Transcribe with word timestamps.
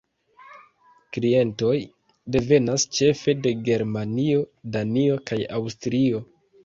Klientoj 1.17 1.75
devenas 2.35 2.87
ĉefe 3.01 3.37
de 3.45 3.53
Germanio, 3.69 4.43
Danio 4.77 5.21
kaj 5.31 5.41
Aŭstrio. 5.59 6.25